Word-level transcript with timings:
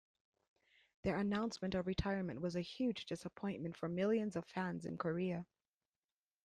Their 1.03 1.19
announcement 1.19 1.75
of 1.75 1.85
retirement 1.85 2.41
was 2.41 2.55
a 2.55 2.61
huge 2.61 3.05
disappointment 3.05 3.77
for 3.77 3.87
millions 3.87 4.35
of 4.35 4.47
fans 4.47 4.87
in 4.87 4.97
Korea. 4.97 5.45